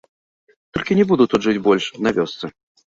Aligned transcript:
Толькі 0.77 0.97
не 1.01 1.05
буду 1.13 1.23
тут 1.35 1.41
жыць 1.49 1.61
больш, 1.71 1.85
на 2.07 2.17
вёсцы. 2.19 2.45